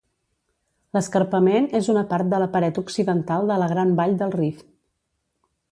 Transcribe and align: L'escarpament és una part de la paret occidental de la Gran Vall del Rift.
L'escarpament 0.97 1.67
és 1.81 1.91
una 1.95 2.03
part 2.15 2.31
de 2.33 2.41
la 2.45 2.49
paret 2.57 2.81
occidental 2.85 3.53
de 3.53 3.61
la 3.65 3.71
Gran 3.75 3.95
Vall 4.03 4.21
del 4.23 4.35
Rift. 4.41 4.71